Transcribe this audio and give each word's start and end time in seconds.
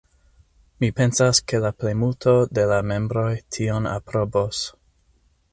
Mi 0.83 0.87
pensas 0.99 1.41
ke 1.51 1.59
la 1.67 1.71
plejmulto 1.83 2.35
de 2.59 2.65
la 2.73 2.81
membroj 2.93 3.29
tion 3.57 3.89
aprobos. 3.95 4.65